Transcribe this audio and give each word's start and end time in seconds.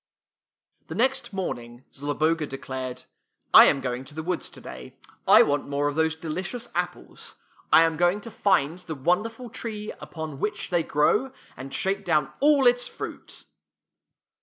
The 0.87 0.95
next 0.95 1.31
morning 1.31 1.85
Zloboga 1.93 2.47
declared. 2.47 3.03
I 3.53 3.65
am 3.65 3.81
going 3.81 4.03
to 4.05 4.15
the 4.15 4.23
woods 4.23 4.49
today. 4.49 4.97
I 5.27 5.43
want 5.43 5.67
more 5.69 5.87
of 5.87 5.93
those 5.93 6.15
delicious 6.15 6.69
apples. 6.73 7.35
I 7.71 7.83
am 7.83 7.97
going 7.97 8.19
to 8.21 8.31
find 8.31 8.79
the 8.79 8.95
wonderful 8.95 9.51
tree 9.51 9.91
upon 9.99 10.39
which 10.39 10.71
they 10.71 10.81
grow, 10.81 11.31
and 11.55 11.71
shake 11.71 12.03
down 12.03 12.33
all 12.39 12.65
its 12.65 12.87
fruit." 12.87 13.45